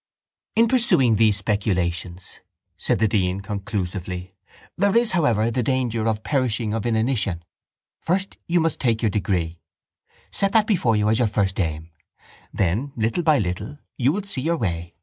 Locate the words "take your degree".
8.79-9.59